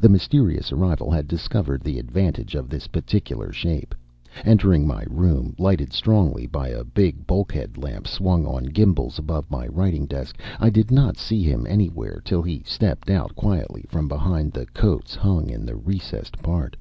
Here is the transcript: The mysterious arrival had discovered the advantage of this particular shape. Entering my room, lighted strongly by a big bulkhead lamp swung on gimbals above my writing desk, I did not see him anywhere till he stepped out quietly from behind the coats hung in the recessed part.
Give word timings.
The 0.00 0.08
mysterious 0.08 0.72
arrival 0.72 1.12
had 1.12 1.28
discovered 1.28 1.82
the 1.82 2.00
advantage 2.00 2.56
of 2.56 2.68
this 2.68 2.88
particular 2.88 3.52
shape. 3.52 3.94
Entering 4.44 4.84
my 4.84 5.04
room, 5.08 5.54
lighted 5.60 5.92
strongly 5.92 6.44
by 6.44 6.70
a 6.70 6.82
big 6.82 7.24
bulkhead 7.24 7.78
lamp 7.78 8.08
swung 8.08 8.46
on 8.46 8.64
gimbals 8.64 9.16
above 9.16 9.48
my 9.52 9.68
writing 9.68 10.06
desk, 10.06 10.40
I 10.58 10.70
did 10.70 10.90
not 10.90 11.18
see 11.18 11.44
him 11.44 11.68
anywhere 11.68 12.20
till 12.24 12.42
he 12.42 12.64
stepped 12.66 13.08
out 13.08 13.36
quietly 13.36 13.84
from 13.88 14.08
behind 14.08 14.50
the 14.50 14.66
coats 14.66 15.14
hung 15.14 15.48
in 15.48 15.64
the 15.64 15.76
recessed 15.76 16.42
part. 16.42 16.74